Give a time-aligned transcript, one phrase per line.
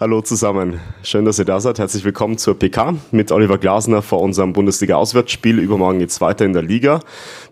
[0.00, 0.78] Hallo zusammen.
[1.02, 1.80] Schön, dass ihr da seid.
[1.80, 5.58] Herzlich willkommen zur PK mit Oliver Glasner vor unserem Bundesliga-Auswärtsspiel.
[5.58, 7.00] Übermorgen geht's weiter in der Liga.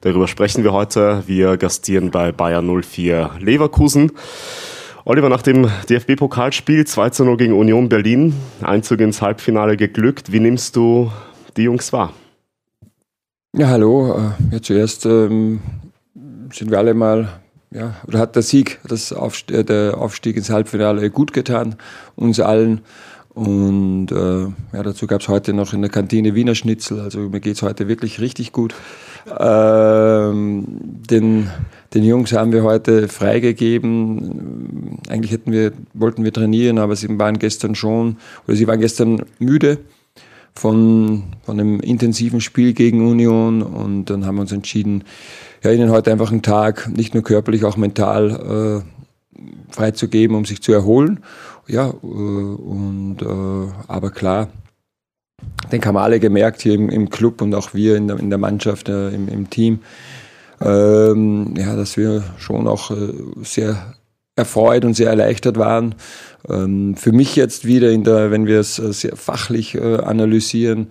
[0.02, 1.24] Darüber sprechen wir heute.
[1.26, 4.12] Wir gastieren bei Bayer 04 Leverkusen.
[5.04, 8.32] Oliver, nach dem DFB-Pokalspiel 2 zu 0 gegen Union Berlin,
[8.62, 10.30] Einzug ins Halbfinale geglückt.
[10.30, 11.10] Wie nimmst du
[11.56, 12.12] die Jungs wahr?
[13.56, 14.20] Ja, hallo.
[14.20, 15.62] Äh, ja, zuerst ähm,
[16.52, 17.28] sind wir alle mal
[17.76, 21.76] ja, oder hat der Sieg, das Aufstieg, äh, der Aufstieg ins Halbfinale gut getan,
[22.16, 22.80] uns allen.
[23.34, 27.00] Und äh, ja, dazu gab es heute noch in der Kantine Wiener Schnitzel.
[27.00, 28.74] Also mir geht es heute wirklich richtig gut.
[29.38, 30.64] Ähm,
[31.10, 31.50] den,
[31.92, 34.98] den Jungs haben wir heute freigegeben.
[35.10, 38.16] Eigentlich hätten wir, wollten wir trainieren, aber sie waren gestern schon,
[38.46, 39.80] oder sie waren gestern müde
[40.56, 43.62] von, von einem intensiven Spiel gegen Union.
[43.62, 45.04] Und dann haben wir uns entschieden,
[45.62, 50.62] ja, ihnen heute einfach einen Tag, nicht nur körperlich, auch mental äh, freizugeben, um sich
[50.62, 51.20] zu erholen.
[51.68, 54.48] Ja, äh, und äh, aber klar,
[55.70, 58.38] den haben alle gemerkt hier im, im Club und auch wir in der, in der
[58.38, 59.80] Mannschaft, äh, im, im, Team,
[60.60, 63.95] ähm, ja, dass wir schon auch äh, sehr
[64.36, 65.94] erfreut und sehr erleichtert waren.
[66.48, 70.88] Ähm, für mich jetzt wieder in der, wenn wir es äh, sehr fachlich äh, analysieren,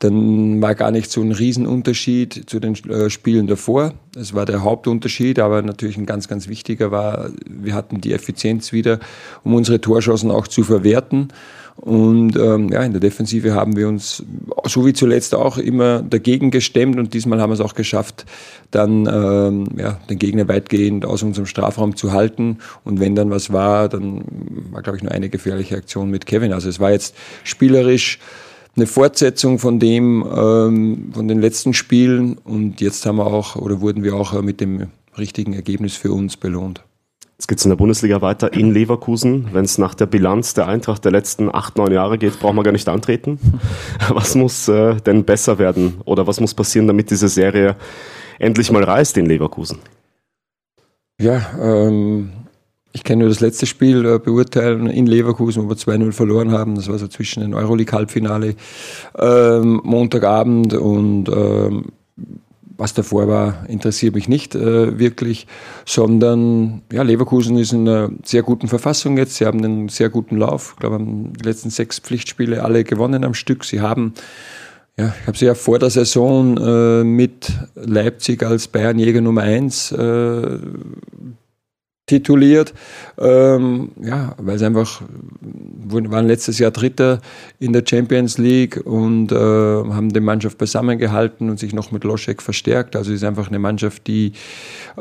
[0.00, 3.94] dann war gar nicht so ein Riesenunterschied zu den äh, Spielen davor.
[4.12, 8.72] Das war der Hauptunterschied, aber natürlich ein ganz, ganz wichtiger war, wir hatten die Effizienz
[8.72, 9.00] wieder,
[9.42, 11.28] um unsere Torschancen auch zu verwerten.
[11.80, 14.24] Und ähm, ja, in der Defensive haben wir uns,
[14.64, 18.26] so wie zuletzt auch, immer dagegen gestemmt und diesmal haben wir es auch geschafft,
[18.72, 22.58] dann ähm, ja, den Gegner weitgehend aus unserem Strafraum zu halten.
[22.84, 24.24] Und wenn dann was war, dann
[24.72, 26.52] war, glaube ich, nur eine gefährliche Aktion mit Kevin.
[26.52, 28.18] Also es war jetzt spielerisch
[28.74, 32.38] eine Fortsetzung von dem, ähm, von den letzten Spielen.
[32.38, 36.36] Und jetzt haben wir auch, oder wurden wir auch mit dem richtigen Ergebnis für uns
[36.36, 36.82] belohnt.
[37.38, 39.50] Jetzt geht es in der Bundesliga weiter in Leverkusen.
[39.52, 42.64] Wenn es nach der Bilanz der Eintracht der letzten acht, neun Jahre geht, brauchen wir
[42.64, 43.38] gar nicht antreten.
[44.08, 47.76] Was muss äh, denn besser werden oder was muss passieren, damit diese Serie
[48.40, 49.78] endlich mal reißt in Leverkusen?
[51.20, 52.32] Ja, ähm,
[52.92, 56.74] ich kann nur das letzte Spiel äh, beurteilen in Leverkusen, wo wir 2-0 verloren haben.
[56.74, 58.56] Das war so zwischen den Euroleague-Halbfinale
[59.16, 61.92] ähm, Montagabend und ähm,
[62.78, 65.46] was davor war, interessiert mich nicht äh, wirklich,
[65.84, 69.34] sondern ja, Leverkusen ist in einer sehr guten Verfassung jetzt.
[69.34, 70.74] Sie haben einen sehr guten Lauf.
[70.74, 73.64] Ich glaube, die letzten sechs Pflichtspiele alle gewonnen am Stück.
[73.64, 74.14] Sie haben
[74.96, 79.92] ja, ich habe sie ja vor der Saison äh, mit Leipzig als Bayernjäger Nummer eins
[79.92, 80.58] äh,
[82.08, 82.74] tituliert,
[83.18, 85.02] ähm, ja, weil sie einfach
[85.40, 87.20] waren letztes Jahr Dritter
[87.60, 92.42] in der Champions League und äh, haben die Mannschaft beisammengehalten und sich noch mit Loschek
[92.42, 92.96] verstärkt.
[92.96, 94.32] Also ist einfach eine Mannschaft, die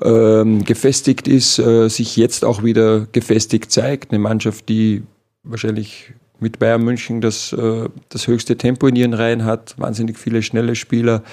[0.02, 4.12] ähm, gefestigt ist, äh, sich jetzt auch wieder gefestigt zeigt.
[4.12, 5.04] Eine Mannschaft, die
[5.44, 10.44] wahrscheinlich mit Bayern München das, äh, das höchste Tempo in ihren Reihen hat, wahnsinnig viele
[10.44, 11.24] schnelle Spieler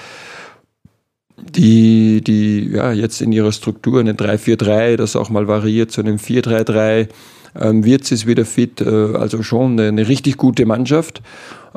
[1.36, 6.16] die, die ja, jetzt in ihrer Struktur eine 3-4-3, das auch mal variiert zu einem
[6.16, 7.08] 4-3-3,
[7.56, 11.22] ähm, Wirtz ist wieder fit, äh, also schon eine, eine, richtig gute Mannschaft.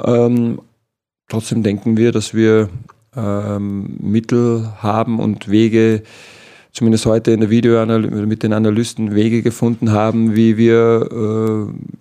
[0.03, 0.59] Ähm,
[1.29, 2.69] trotzdem denken wir, dass wir
[3.15, 6.03] ähm, Mittel haben und Wege,
[6.71, 11.09] zumindest heute in der Videoanalyse mit den Analysten Wege gefunden haben, wie wir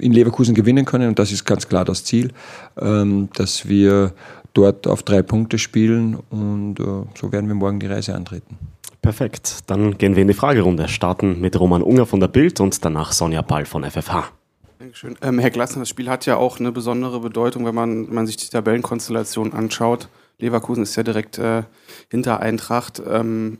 [0.00, 1.08] äh, in Leverkusen gewinnen können.
[1.08, 2.30] Und das ist ganz klar das Ziel,
[2.78, 4.12] ähm, dass wir
[4.56, 6.84] dort auf drei Punkte spielen und äh,
[7.14, 8.56] so werden wir morgen die Reise antreten.
[9.02, 9.60] Perfekt.
[9.68, 10.88] Dann gehen wir in die Fragerunde.
[10.88, 14.32] Starten mit Roman Unger von der Bild und danach Sonja Ball von FFH.
[14.78, 15.16] Dankeschön.
[15.22, 18.26] Ähm, Herr Glassner, das Spiel hat ja auch eine besondere Bedeutung, wenn man, wenn man
[18.26, 20.08] sich die Tabellenkonstellation anschaut.
[20.38, 21.62] Leverkusen ist ja direkt äh,
[22.10, 23.00] hinter Eintracht.
[23.08, 23.58] Ähm,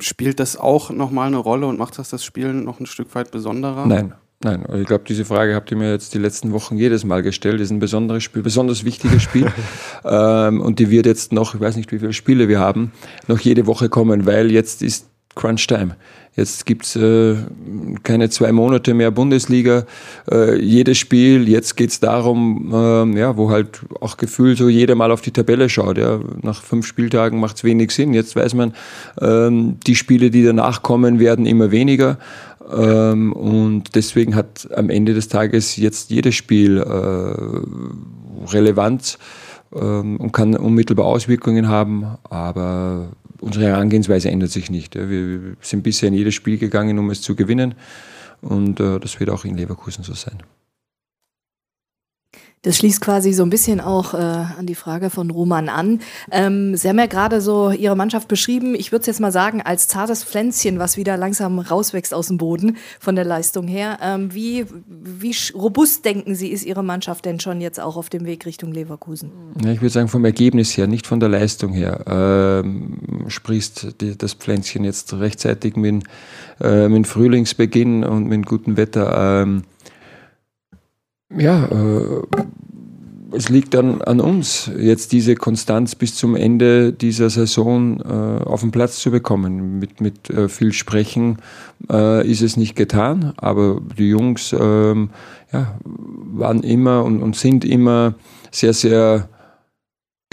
[0.00, 3.30] spielt das auch nochmal eine Rolle und macht das das Spielen noch ein Stück weit
[3.30, 3.86] besonderer?
[3.86, 4.14] Nein,
[4.44, 7.56] Nein, ich glaube, diese Frage habt ihr mir jetzt die letzten Wochen jedes Mal gestellt.
[7.56, 9.52] Das ist ein besonderes Spiel, besonders wichtiges Spiel.
[10.04, 12.92] ähm, und die wird jetzt noch, ich weiß nicht, wie viele Spiele wir haben,
[13.26, 15.96] noch jede Woche kommen, weil jetzt ist Crunch Time.
[16.36, 17.34] Jetzt gibt's äh,
[18.04, 19.86] keine zwei Monate mehr Bundesliga.
[20.30, 25.10] Äh, jedes Spiel, jetzt geht's darum, äh, ja, wo halt auch gefühlt so jeder mal
[25.10, 25.98] auf die Tabelle schaut.
[25.98, 26.20] Ja.
[26.42, 28.14] Nach fünf Spieltagen macht's wenig Sinn.
[28.14, 28.72] Jetzt weiß man,
[29.20, 32.18] ähm, die Spiele, die danach kommen, werden immer weniger.
[32.70, 39.18] Ähm, und deswegen hat am Ende des Tages jetzt jedes Spiel äh, Relevanz
[39.74, 43.08] ähm, und kann unmittelbar Auswirkungen haben, aber
[43.40, 44.94] unsere Herangehensweise ändert sich nicht.
[44.94, 47.74] Wir sind bisher in jedes Spiel gegangen, um es zu gewinnen
[48.40, 50.42] und äh, das wird auch in Leverkusen so sein.
[52.62, 56.00] Das schließt quasi so ein bisschen auch äh, an die Frage von Roman an.
[56.30, 59.62] Ähm, Sie haben ja gerade so Ihre Mannschaft beschrieben, ich würde es jetzt mal sagen,
[59.62, 63.98] als zartes Pflänzchen, was wieder langsam rauswächst aus dem Boden von der Leistung her.
[64.02, 68.24] Ähm, wie, wie robust denken Sie, ist Ihre Mannschaft denn schon jetzt auch auf dem
[68.26, 69.30] Weg Richtung Leverkusen?
[69.62, 72.04] Ja, ich würde sagen, vom Ergebnis her, nicht von der Leistung her,
[72.64, 76.04] ähm, sprießt die, das Pflänzchen jetzt rechtzeitig mit,
[76.60, 79.42] äh, mit Frühlingsbeginn und mit gutem Wetter.
[79.42, 79.62] Ähm,
[81.36, 82.22] ja, äh,
[83.32, 88.60] es liegt dann an uns, jetzt diese Konstanz bis zum Ende dieser Saison äh, auf
[88.60, 89.78] den Platz zu bekommen.
[89.78, 91.38] Mit, mit äh, viel Sprechen
[91.90, 95.10] äh, ist es nicht getan, aber die Jungs ähm,
[95.52, 98.14] ja, waren immer und, und sind immer
[98.50, 99.28] sehr, sehr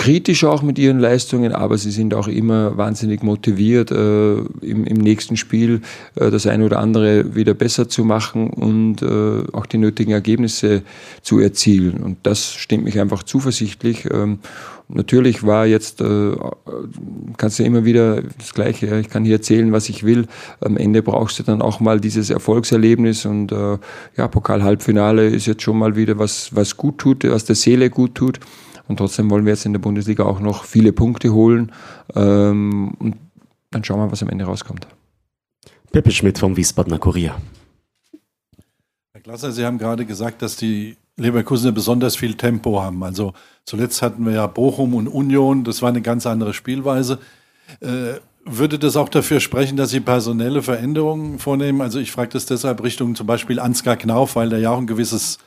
[0.05, 4.97] kritisch auch mit ihren Leistungen, aber sie sind auch immer wahnsinnig motiviert, äh, im, im,
[4.97, 5.81] nächsten Spiel
[6.13, 10.83] äh, das eine oder andere wieder besser zu machen und äh, auch die nötigen Ergebnisse
[11.23, 12.03] zu erzielen.
[12.03, 14.07] Und das stimmt mich einfach zuversichtlich.
[14.11, 14.37] Ähm,
[14.89, 16.33] natürlich war jetzt, äh,
[17.37, 20.27] kannst du immer wieder das Gleiche, ich kann hier erzählen, was ich will.
[20.61, 23.79] Am Ende brauchst du dann auch mal dieses Erfolgserlebnis und äh,
[24.17, 28.13] ja, Pokal-Halbfinale ist jetzt schon mal wieder was, was gut tut, was der Seele gut
[28.13, 28.39] tut.
[28.87, 31.71] Und trotzdem wollen wir jetzt in der Bundesliga auch noch viele Punkte holen.
[32.13, 33.15] Ähm, und
[33.71, 34.87] dann schauen wir, was am Ende rauskommt.
[35.91, 37.35] Pepe Schmidt vom Wiesbadener Kurier.
[39.13, 43.03] Herr Glasser, Sie haben gerade gesagt, dass die Leverkusener besonders viel Tempo haben.
[43.03, 43.33] Also
[43.63, 47.19] zuletzt hatten wir ja Bochum und Union, das war eine ganz andere Spielweise.
[47.79, 51.81] Äh, würde das auch dafür sprechen, dass Sie personelle Veränderungen vornehmen?
[51.81, 54.87] Also ich frage das deshalb Richtung zum Beispiel Ansgar Knauf, weil der ja auch ein
[54.87, 55.39] gewisses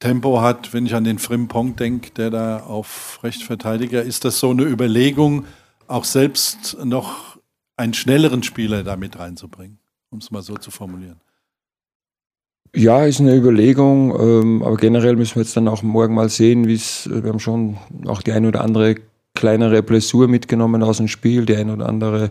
[0.00, 4.50] Tempo hat, wenn ich an den Frimpong denke, der da auf Rechtsverteidiger, ist das so
[4.50, 5.44] eine Überlegung,
[5.86, 7.38] auch selbst noch
[7.76, 9.78] einen schnelleren Spieler da mit reinzubringen,
[10.10, 11.20] um es mal so zu formulieren?
[12.74, 16.66] Ja, ist eine Überlegung, ähm, aber generell müssen wir jetzt dann auch morgen mal sehen,
[16.68, 17.76] wie es, wir haben schon
[18.06, 18.94] auch die eine oder andere
[19.34, 22.30] kleinere Blessur mitgenommen aus dem Spiel, die eine oder andere,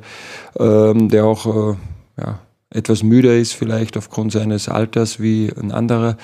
[0.58, 1.76] ähm, der auch, äh,
[2.22, 2.40] ja,
[2.72, 6.18] etwas müder ist, vielleicht aufgrund seines Alters wie ein anderer.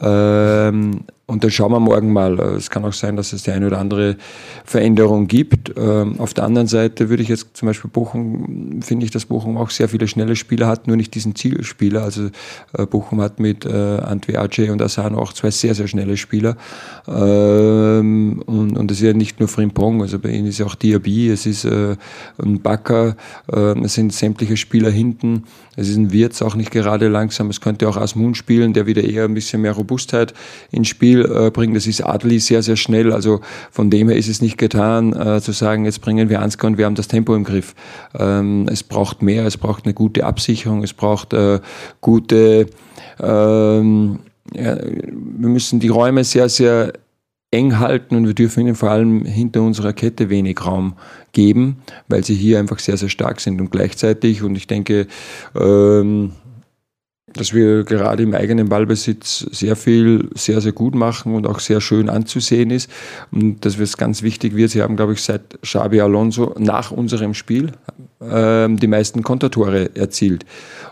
[0.00, 2.38] Ähm, und dann schauen wir morgen mal.
[2.38, 4.16] Es kann auch sein, dass es die eine oder andere
[4.64, 5.72] Veränderung gibt.
[5.76, 9.56] Ähm, auf der anderen Seite würde ich jetzt zum Beispiel Bochum, finde ich, dass Bochum
[9.56, 12.04] auch sehr viele schnelle Spieler hat, nur nicht diesen Zielspieler.
[12.04, 12.30] Also
[12.78, 16.56] äh, Bochum hat mit äh, Antwi Ace und Asano auch zwei sehr, sehr schnelle Spieler.
[17.08, 21.30] Ähm, und, das ist ja nicht nur Frimpong, also bei ihnen ist ja auch Diaby,
[21.30, 21.96] es ist äh,
[22.40, 23.16] ein Bakker,
[23.52, 25.42] äh, es sind sämtliche Spieler hinten.
[25.76, 27.50] Es ist ein Wirtz auch nicht gerade langsam.
[27.50, 30.32] Es könnte auch Asmun spielen, der wieder eher ein bisschen mehr Robustheit
[30.70, 31.76] ins Spiel äh, bringt.
[31.76, 33.12] Das ist Adli sehr, sehr schnell.
[33.12, 33.40] Also
[33.70, 36.78] von dem her ist es nicht getan, äh, zu sagen, jetzt bringen wir Ansgar und
[36.78, 37.74] wir haben das Tempo im Griff.
[38.18, 41.60] Ähm, es braucht mehr, es braucht eine gute Absicherung, es braucht äh,
[42.00, 42.66] gute,
[43.20, 44.18] ähm,
[44.54, 46.92] ja, wir müssen die Räume sehr, sehr
[47.50, 50.94] eng halten und wir dürfen ihnen vor allem hinter unserer Kette wenig Raum
[51.32, 51.78] geben,
[52.08, 55.06] weil sie hier einfach sehr, sehr stark sind und gleichzeitig, und ich denke,
[55.54, 56.32] ähm,
[57.36, 61.80] dass wir gerade im eigenen Ballbesitz sehr viel, sehr, sehr gut machen und auch sehr
[61.80, 62.90] schön anzusehen ist.
[63.30, 67.34] Und dass es ganz wichtig wird, Sie haben, glaube ich, seit Xabi Alonso nach unserem
[67.34, 67.72] Spiel
[68.20, 70.44] ähm, die meisten Kontertore erzielt.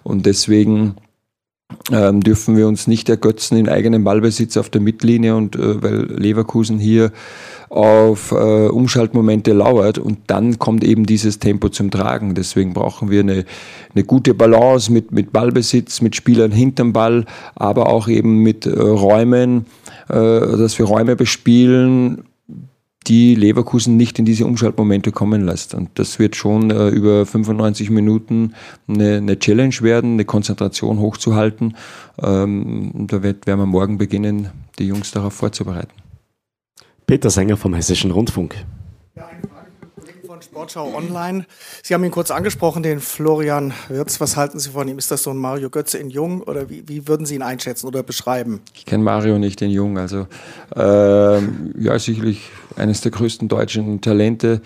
[0.03, 0.97] Und deswegen
[1.93, 6.05] ähm, dürfen wir uns nicht ergötzen in eigenem Ballbesitz auf der Mittellinie und äh, weil
[6.13, 7.13] Leverkusen hier
[7.69, 12.35] auf äh, Umschaltmomente lauert und dann kommt eben dieses Tempo zum Tragen.
[12.35, 13.45] Deswegen brauchen wir eine,
[13.95, 18.71] eine gute Balance mit, mit Ballbesitz, mit Spielern hinterm Ball, aber auch eben mit äh,
[18.71, 19.67] Räumen,
[20.09, 22.25] äh, dass wir Räume bespielen,
[23.07, 25.75] die Leverkusen nicht in diese Umschaltmomente kommen lässt.
[25.75, 28.55] Und das wird schon äh, über 95 Minuten
[28.89, 31.77] eine, eine, Challenge werden, eine Konzentration hochzuhalten.
[32.23, 35.93] Ähm, da wird, werden wir morgen beginnen, die Jungs darauf vorzubereiten.
[37.07, 38.55] Peter Sänger vom Hessischen Rundfunk.
[39.15, 41.47] Ja, eine Frage für den Kollegen von Sportschau Online.
[41.83, 44.21] Sie haben ihn kurz angesprochen, den Florian Wirz.
[44.21, 44.99] Was halten Sie von ihm?
[44.99, 47.87] Ist das so ein Mario Götze in Jung oder wie, wie würden Sie ihn einschätzen
[47.87, 48.61] oder beschreiben?
[48.75, 49.99] Ich kenne Mario nicht in Jung.
[49.99, 50.27] Also
[50.77, 51.41] äh,
[51.81, 54.61] ja, sicherlich eines der größten deutschen Talente,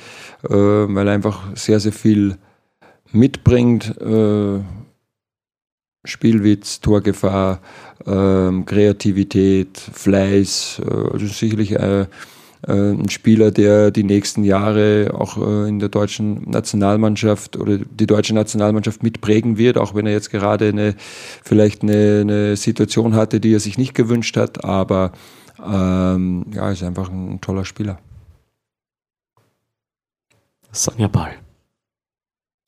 [0.44, 2.36] äh, weil er einfach sehr, sehr viel
[3.12, 3.96] mitbringt.
[4.00, 4.60] Äh,
[6.04, 7.60] Spielwitz, Torgefahr,
[8.06, 12.06] ähm, Kreativität, Fleiß, äh, also sicherlich äh,
[12.66, 18.34] ein Spieler, der die nächsten Jahre auch äh, in der deutschen Nationalmannschaft oder die deutsche
[18.34, 20.94] Nationalmannschaft mitprägen wird, auch wenn er jetzt gerade eine,
[21.44, 25.12] vielleicht eine, eine Situation hatte, die er sich nicht gewünscht hat, aber
[25.64, 27.98] ähm, ja, ist einfach ein toller Spieler.
[30.72, 31.34] Sonja Ball.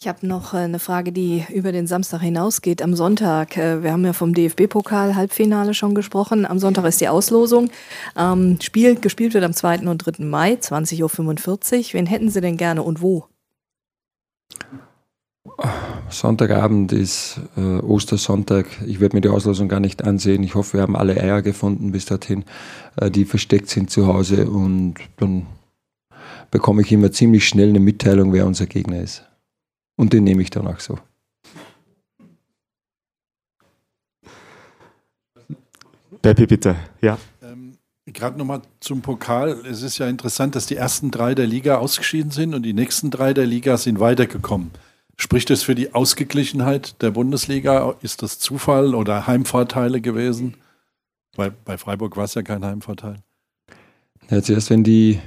[0.02, 2.80] Ich habe noch äh, eine Frage, die über den Samstag hinausgeht.
[2.80, 6.46] Am Sonntag, äh, wir haben ja vom DFB-Pokal-Halbfinale schon gesprochen.
[6.46, 7.68] Am Sonntag ist die Auslosung.
[8.16, 9.80] Ähm, Spiel gespielt wird am 2.
[9.80, 10.24] und 3.
[10.24, 11.84] Mai, 20.45 Uhr.
[11.92, 13.26] Wen hätten Sie denn gerne und wo?
[16.08, 18.68] Sonntagabend ist äh, Ostersonntag.
[18.86, 20.42] Ich werde mir die Auslosung gar nicht ansehen.
[20.42, 22.46] Ich hoffe, wir haben alle Eier gefunden bis dorthin,
[22.96, 24.48] äh, die versteckt sind zu Hause.
[24.48, 25.44] Und dann
[26.50, 29.26] bekomme ich immer ziemlich schnell eine Mitteilung, wer unser Gegner ist.
[30.00, 30.98] Und den nehme ich dann auch so.
[36.22, 36.74] Peppi, bitte.
[37.02, 37.18] Ja.
[37.42, 37.76] Ähm,
[38.06, 39.50] Gerade nochmal zum Pokal.
[39.66, 43.10] Es ist ja interessant, dass die ersten drei der Liga ausgeschieden sind und die nächsten
[43.10, 44.70] drei der Liga sind weitergekommen.
[45.18, 47.94] Spricht das für die Ausgeglichenheit der Bundesliga?
[48.00, 50.56] Ist das Zufall oder Heimvorteile gewesen?
[51.36, 53.16] Weil bei Freiburg war es ja kein Heimvorteil.
[54.30, 55.20] Ja, zuerst, wenn die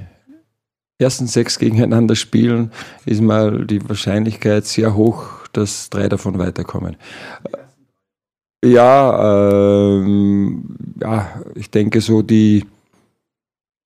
[0.98, 2.70] ersten sechs gegeneinander spielen,
[3.04, 6.96] ist mal die Wahrscheinlichkeit sehr hoch, dass drei davon weiterkommen.
[8.64, 12.64] Ja, ähm, ja, ich denke so die,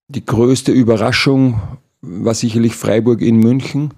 [0.09, 1.61] die größte Überraschung
[2.01, 3.93] war sicherlich Freiburg in München.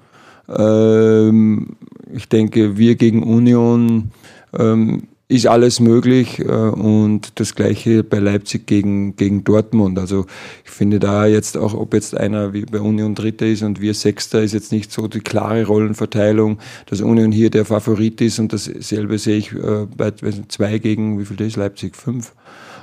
[0.49, 1.77] Ähm,
[2.13, 4.11] ich denke, wir gegen Union
[4.59, 9.97] ähm, ist alles möglich äh, und das gleiche bei Leipzig gegen, gegen Dortmund.
[9.99, 10.27] Also
[10.65, 13.95] ich finde da jetzt auch, ob jetzt einer wie bei Union Dritter ist und wir
[13.95, 18.53] Sechster, ist jetzt nicht so die klare Rollenverteilung, dass Union hier der Favorit ist und
[18.53, 20.13] dasselbe sehe ich äh, bei
[20.49, 21.95] zwei gegen, wie viel das ist, Leipzig?
[21.95, 22.33] Fünf.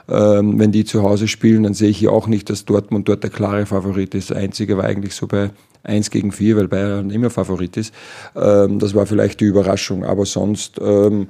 [0.10, 3.24] Ähm, wenn die zu Hause spielen, dann sehe ich hier auch nicht, dass Dortmund dort
[3.24, 4.30] der klare Favorit ist.
[4.30, 5.50] Das Einzige war eigentlich so bei
[5.84, 7.94] 1 gegen 4, weil Bayern immer Favorit ist.
[8.38, 11.28] Ähm, das war vielleicht die Überraschung, aber sonst ähm,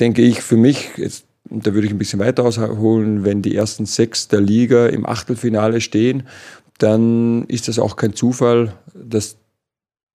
[0.00, 3.86] denke ich für mich, jetzt, da würde ich ein bisschen weiter ausholen, wenn die ersten
[3.86, 6.24] sechs der Liga im Achtelfinale stehen,
[6.78, 9.36] dann ist das auch kein Zufall, dass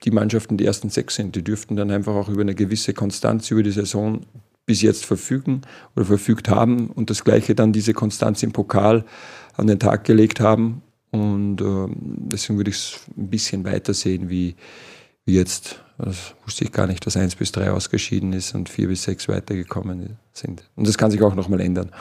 [0.03, 1.35] die Mannschaften die ersten sechs sind.
[1.35, 4.21] Die dürften dann einfach auch über eine gewisse Konstanz über die Saison
[4.65, 5.61] bis jetzt verfügen
[5.95, 9.05] oder verfügt haben und das gleiche dann diese Konstanz im Pokal
[9.55, 10.81] an den Tag gelegt haben.
[11.11, 14.55] Und äh, deswegen würde ich es ein bisschen weiter sehen, wie,
[15.25, 18.87] wie jetzt das wusste ich gar nicht, dass 1 bis 3 ausgeschieden ist und 4
[18.87, 20.69] bis 6 weitergekommen sind.
[20.75, 21.91] Und das kann sich auch nochmal ändern.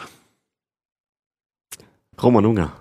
[2.20, 2.72] Roman Unger.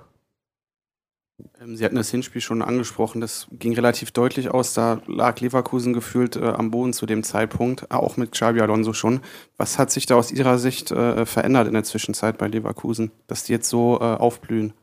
[1.62, 4.74] Ähm, Sie hatten das Hinspiel schon angesprochen, das ging relativ deutlich aus.
[4.74, 9.22] Da lag Leverkusen gefühlt äh, am Boden zu dem Zeitpunkt, auch mit Xabi Alonso schon.
[9.58, 13.43] Was hat sich da aus Ihrer Sicht äh, verändert in der Zwischenzeit bei Leverkusen, dass
[13.43, 14.74] die jetzt so äh, aufblühen?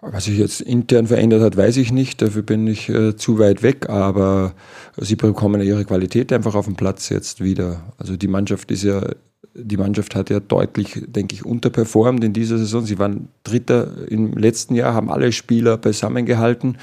[0.00, 2.22] Was sich jetzt intern verändert hat, weiß ich nicht.
[2.22, 3.88] Dafür bin ich äh, zu weit weg.
[3.88, 4.54] Aber
[4.96, 7.82] sie bekommen ihre Qualität einfach auf dem Platz jetzt wieder.
[7.98, 9.02] Also die Mannschaft ist ja,
[9.54, 12.84] die Mannschaft hat ja deutlich, denke ich, unterperformt in dieser Saison.
[12.84, 16.78] Sie waren Dritter im letzten Jahr, haben alle Spieler beisammengehalten.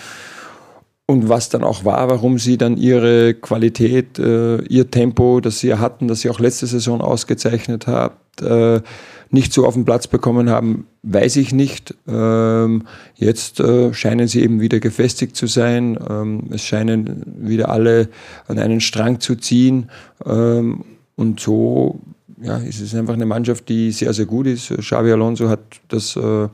[1.08, 5.68] Und was dann auch war, warum sie dann ihre Qualität, äh, ihr Tempo, das sie
[5.68, 8.82] ja hatten, das sie auch letzte Saison ausgezeichnet hat, äh,
[9.30, 11.94] nicht so auf den Platz bekommen haben, weiß ich nicht.
[12.08, 12.84] Ähm,
[13.16, 15.98] jetzt äh, scheinen sie eben wieder gefestigt zu sein.
[16.10, 18.10] Ähm, es scheinen wieder alle
[18.48, 19.90] an einen Strang zu ziehen.
[20.26, 22.00] Ähm, und so
[22.42, 24.70] ja, ist es einfach eine Mannschaft, die sehr, sehr gut ist.
[24.70, 26.48] Xavi Alonso hat das, äh,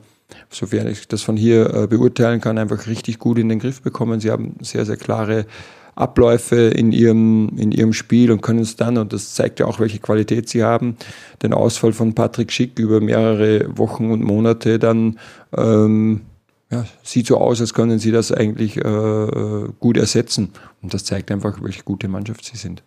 [0.50, 4.20] sofern ich das von hier beurteilen kann, einfach richtig gut in den Griff bekommen.
[4.20, 5.46] Sie haben sehr, sehr klare
[5.94, 9.78] Abläufe in ihrem, in ihrem Spiel und können es dann, und das zeigt ja auch,
[9.78, 10.96] welche Qualität sie haben,
[11.42, 15.18] den Ausfall von Patrick Schick über mehrere Wochen und Monate dann
[15.56, 16.22] ähm,
[16.70, 20.52] ja, sieht so aus, als können sie das eigentlich äh, gut ersetzen.
[20.80, 22.82] Und das zeigt einfach, welche gute Mannschaft sie sind.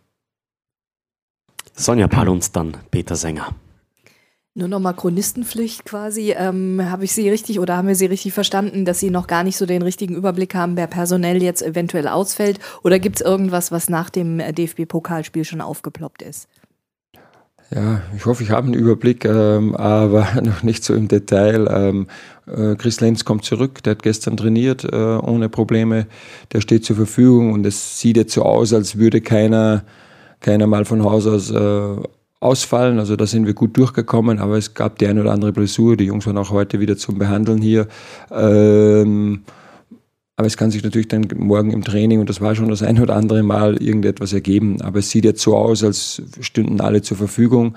[1.74, 3.54] Sonja Paluns, dann Peter Sänger.
[4.58, 6.32] Nur nochmal Chronistenpflicht quasi.
[6.32, 9.44] Ähm, Habe ich Sie richtig oder haben wir Sie richtig verstanden, dass Sie noch gar
[9.44, 12.60] nicht so den richtigen Überblick haben, wer personell jetzt eventuell ausfällt?
[12.82, 16.48] Oder gibt es irgendwas, was nach dem DFB-Pokalspiel schon aufgeploppt ist?
[17.70, 21.68] Ja, ich hoffe, ich habe einen Überblick, ähm, aber noch nicht so im Detail.
[21.70, 22.08] Ähm,
[22.48, 26.08] äh, Chris Lenz kommt zurück, der hat gestern trainiert äh, ohne Probleme,
[26.54, 29.84] der steht zur Verfügung und es sieht jetzt so aus, als würde keiner,
[30.40, 31.98] keiner mal von Haus aus äh,
[32.40, 33.00] ausfallen.
[33.00, 35.98] Also da sind wir gut durchgekommen, aber es gab die eine oder andere Blessur.
[35.98, 37.88] Die Jungs waren auch heute wieder zum Behandeln hier.
[38.32, 39.44] Ähm,
[40.38, 43.00] aber es kann sich natürlich dann morgen im Training, und das war schon das ein
[43.00, 44.82] oder andere Mal, irgendetwas ergeben.
[44.82, 47.76] Aber es sieht jetzt so aus, als stünden alle zur Verfügung.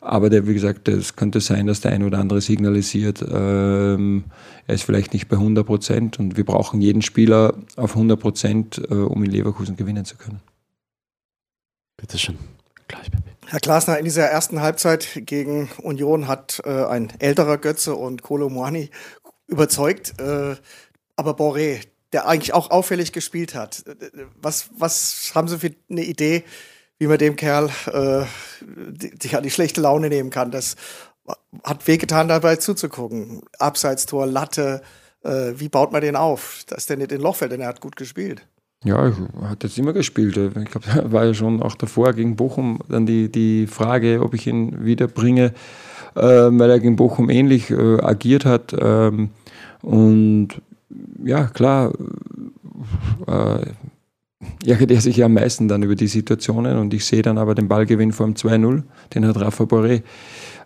[0.00, 4.24] Aber der, wie gesagt, es könnte sein, dass der ein oder andere signalisiert, ähm,
[4.66, 8.80] er ist vielleicht nicht bei 100 Prozent und wir brauchen jeden Spieler auf 100 Prozent,
[8.90, 10.40] äh, um in Leverkusen gewinnen zu können.
[11.96, 12.38] Bitteschön.
[12.86, 13.37] Gleich, Baby.
[13.50, 18.50] Herr Glasner, in dieser ersten Halbzeit gegen Union hat äh, ein älterer Götze und Kolo
[18.50, 18.90] Moani
[19.46, 20.20] überzeugt.
[20.20, 20.56] Äh,
[21.16, 21.80] aber Boré,
[22.12, 23.84] der eigentlich auch auffällig gespielt hat.
[24.36, 26.44] Was, was haben Sie für eine Idee,
[26.98, 28.26] wie man dem Kerl äh,
[28.60, 30.50] die, die, die schlechte Laune nehmen kann?
[30.50, 30.76] Das
[31.64, 33.40] hat wehgetan, dabei zuzugucken.
[33.58, 34.82] Abseitstor, Latte,
[35.24, 37.80] äh, wie baut man den auf, dass der nicht in Loch fällt, denn er hat
[37.80, 38.46] gut gespielt.
[38.84, 40.36] Ja, hat jetzt immer gespielt.
[40.36, 44.46] Ich glaube, war ja schon auch davor gegen Bochum dann die, die Frage, ob ich
[44.46, 45.52] ihn wiederbringe,
[46.14, 48.74] äh, weil er gegen Bochum ähnlich äh, agiert hat.
[48.78, 49.30] Ähm,
[49.82, 50.48] und
[51.24, 51.92] ja, klar,
[53.26, 53.66] äh,
[54.64, 57.56] ärgert er sich ja am meisten dann über die Situationen und ich sehe dann aber
[57.56, 60.02] den Ballgewinn vor dem 2-0, den hat Rafa Boré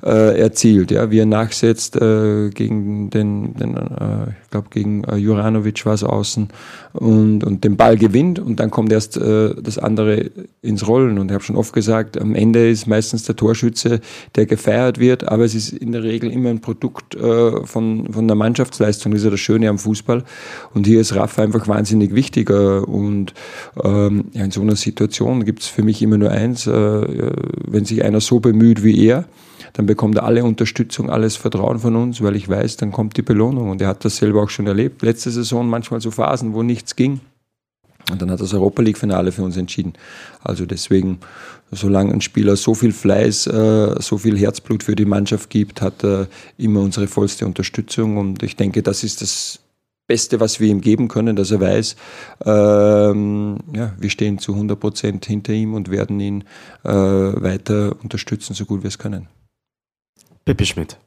[0.05, 0.91] äh, erzielt.
[0.91, 5.95] Ja, wie er nachsetzt äh, gegen den, den äh, ich glaube gegen äh, Juranovic war
[5.95, 6.49] es außen
[6.93, 10.31] und, und den Ball gewinnt und dann kommt erst äh, das andere
[10.61, 11.19] ins Rollen.
[11.19, 14.01] Und ich habe schon oft gesagt, am Ende ist meistens der Torschütze,
[14.35, 18.27] der gefeiert wird, aber es ist in der Regel immer ein Produkt äh, von, von
[18.27, 19.13] der Mannschaftsleistung.
[19.13, 20.25] Das ist ja das Schöne am Fußball.
[20.75, 22.51] Und hier ist Rafa einfach wahnsinnig wichtig.
[22.51, 23.35] Äh, und
[23.83, 27.85] ähm, ja, in so einer Situation gibt es für mich immer nur eins, äh, wenn
[27.85, 29.25] sich einer so bemüht wie er,
[29.73, 33.23] dann bekommt er alle Unterstützung, alles Vertrauen von uns, weil ich weiß, dann kommt die
[33.23, 33.71] Belohnung.
[33.71, 35.03] Und er hat das selber auch schon erlebt.
[35.03, 37.21] Letzte Saison manchmal so Phasen, wo nichts ging.
[38.11, 39.95] Und dann hat das Europa League-Finale für uns entschieden.
[40.43, 41.21] Also deswegen,
[41.71, 46.03] solange ein Spieler so viel Fleiß, äh, so viel Herzblut für die Mannschaft gibt, hat
[46.05, 46.27] er
[46.59, 48.17] immer unsere vollste Unterstützung.
[48.17, 49.61] Und ich denke, das ist das
[50.09, 51.97] Beste, was wir ihm geben können, dass er weiß,
[52.45, 56.45] ähm, ja, wir stehen zu 100 Prozent hinter ihm und werden ihn
[56.85, 59.29] äh, weiter unterstützen, so gut wir es können.
[60.45, 60.99] Pippi Schmidt.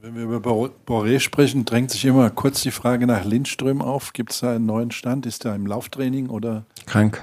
[0.00, 4.12] Wenn wir über Boré sprechen, drängt sich immer kurz die Frage nach Lindström auf.
[4.12, 5.26] Gibt es da einen neuen Stand?
[5.26, 6.64] Ist er im Lauftraining oder?
[6.86, 7.22] Krank.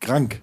[0.00, 0.42] Krank.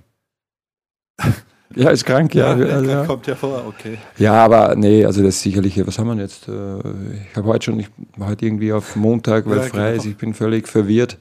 [1.74, 2.54] Ja, ist krank, ja.
[2.58, 3.06] ja, ja.
[3.06, 3.98] Kommt ja vor, okay.
[4.18, 6.50] Ja, aber nee, also das ist sicherlich, was haben wir jetzt?
[6.50, 10.02] Äh, ich habe heute schon, ich war heute irgendwie auf Montag, weil frei genau.
[10.02, 11.18] ist, ich bin völlig verwirrt.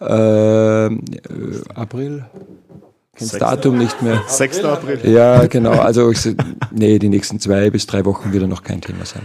[0.00, 0.90] Äh, äh
[1.74, 2.24] April?
[3.20, 4.22] Das Datum nicht mehr.
[4.28, 4.64] 6.
[4.64, 5.00] April.
[5.04, 5.72] Ja, genau.
[5.72, 6.34] Also, ich,
[6.70, 9.22] nee, die nächsten zwei bis drei Wochen wird er noch kein Thema sein.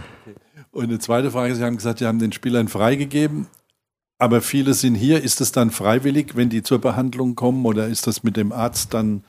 [0.70, 3.46] Und eine zweite Frage: Sie haben gesagt, Sie haben den Spielern freigegeben,
[4.18, 5.22] aber viele sind hier.
[5.22, 8.94] Ist es dann freiwillig, wenn die zur Behandlung kommen, oder ist das mit dem Arzt
[8.94, 9.24] dann?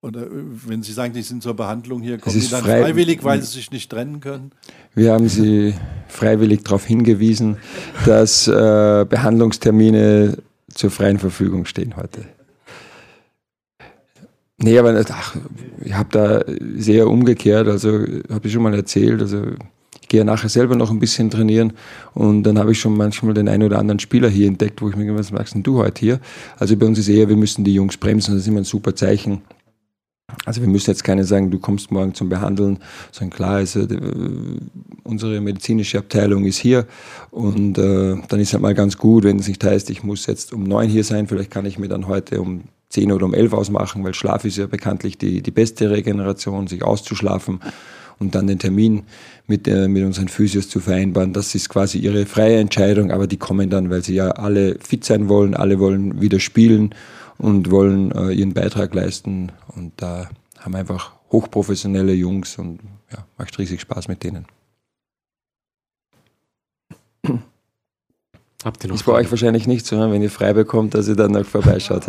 [0.00, 3.42] Oder wenn Sie sagen, die sind zur Behandlung hier, kommen die dann frei freiwillig, weil
[3.42, 4.52] sie sich nicht trennen können?
[4.94, 5.74] Wir haben Sie
[6.06, 7.56] freiwillig darauf hingewiesen,
[8.06, 10.38] dass äh, Behandlungstermine
[10.72, 12.24] zur freien Verfügung stehen heute.
[14.60, 15.36] Nee, aber ach,
[15.84, 16.44] ich habe da
[16.76, 19.42] sehr umgekehrt, also habe ich schon mal erzählt, also
[20.02, 21.74] ich gehe nachher selber noch ein bisschen trainieren
[22.14, 24.96] und dann habe ich schon manchmal den einen oder anderen Spieler hier entdeckt, wo ich
[24.96, 26.20] mir gedacht was denn du heute hier?
[26.56, 28.96] Also bei uns ist eher, wir müssen die Jungs bremsen, das ist immer ein super
[28.96, 29.42] Zeichen.
[30.44, 32.80] Also wir müssen jetzt keine sagen, du kommst morgen zum Behandeln,
[33.12, 33.86] sondern klar ist, äh,
[35.04, 36.86] unsere medizinische Abteilung ist hier
[37.30, 40.52] und äh, dann ist halt mal ganz gut, wenn es nicht heißt, ich muss jetzt
[40.52, 43.52] um neun hier sein, vielleicht kann ich mir dann heute um 10 oder um 11
[43.52, 47.60] ausmachen, weil Schlaf ist ja bekanntlich die, die beste Regeneration, sich auszuschlafen
[48.18, 49.04] und dann den Termin
[49.46, 51.32] mit, äh, mit unseren Physios zu vereinbaren.
[51.32, 55.04] Das ist quasi ihre freie Entscheidung, aber die kommen dann, weil sie ja alle fit
[55.04, 56.94] sein wollen, alle wollen wieder spielen
[57.36, 62.80] und wollen äh, ihren Beitrag leisten und da haben wir einfach hochprofessionelle Jungs und
[63.12, 64.46] ja, macht riesig Spaß mit denen.
[68.64, 70.10] Habt ihr noch ist bei euch wahrscheinlich nicht so, ne?
[70.10, 72.08] wenn ihr frei bekommt, dass ihr dann noch vorbeischaut.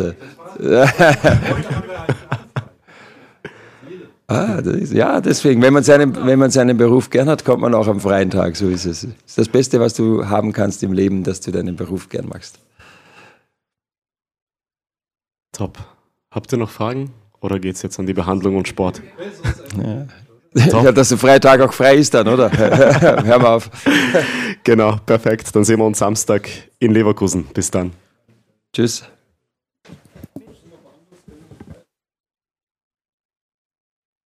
[4.26, 7.72] ah, ist, ja, deswegen, wenn man, seinen, wenn man seinen Beruf gern hat, kommt man
[7.72, 9.02] auch am freien Tag, so ist es.
[9.02, 12.26] Das ist das Beste, was du haben kannst im Leben, dass du deinen Beruf gern
[12.26, 12.58] machst.
[15.52, 15.78] Top.
[16.32, 17.12] Habt ihr noch Fragen?
[17.40, 19.02] Oder geht es jetzt an die Behandlung und Sport?
[19.76, 20.06] Ja.
[20.54, 22.50] Ja, dass der Freitag auch frei ist dann, oder?
[23.24, 23.70] Hör mal auf.
[24.64, 25.54] Genau, perfekt.
[25.54, 27.44] Dann sehen wir uns Samstag in Leverkusen.
[27.54, 27.92] Bis dann.
[28.72, 29.04] Tschüss.